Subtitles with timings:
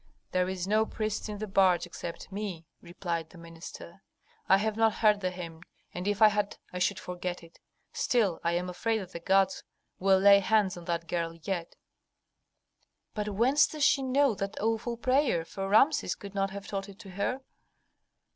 [0.31, 4.01] "There is no priest in the barge except me," replied the minister.
[4.49, 5.61] "I have not heard the hymn,
[5.93, 7.59] and if I had I should forget it.
[7.93, 9.63] Still I am afraid that the gods
[9.99, 11.75] will lay hands on that girl yet."
[13.13, 16.97] "But whence does she know that awful prayer, for Rameses could not have taught it
[16.97, 17.41] to her?"